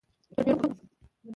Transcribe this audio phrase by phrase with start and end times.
[0.35, 0.61] یوټیوب